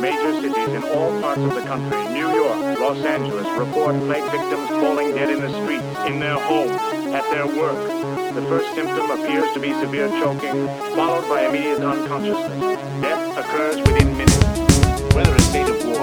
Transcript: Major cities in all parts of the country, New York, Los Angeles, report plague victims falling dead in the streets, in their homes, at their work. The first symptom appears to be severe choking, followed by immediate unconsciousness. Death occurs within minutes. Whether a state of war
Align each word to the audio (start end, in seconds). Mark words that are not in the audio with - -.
Major 0.00 0.32
cities 0.40 0.74
in 0.74 0.82
all 0.82 1.20
parts 1.20 1.40
of 1.40 1.54
the 1.54 1.62
country, 1.62 2.08
New 2.12 2.28
York, 2.34 2.80
Los 2.80 2.98
Angeles, 3.04 3.46
report 3.56 3.94
plague 4.00 4.28
victims 4.32 4.68
falling 4.70 5.14
dead 5.14 5.30
in 5.30 5.40
the 5.40 5.52
streets, 5.62 5.86
in 6.08 6.18
their 6.18 6.34
homes, 6.40 6.72
at 7.14 7.22
their 7.30 7.46
work. 7.46 7.78
The 8.34 8.42
first 8.42 8.74
symptom 8.74 9.12
appears 9.12 9.52
to 9.54 9.60
be 9.60 9.72
severe 9.74 10.08
choking, 10.08 10.66
followed 10.96 11.28
by 11.28 11.46
immediate 11.46 11.80
unconsciousness. 11.80 12.60
Death 13.00 13.38
occurs 13.38 13.76
within 13.76 14.16
minutes. 14.16 15.14
Whether 15.14 15.36
a 15.36 15.40
state 15.42 15.68
of 15.68 15.84
war 15.86 16.01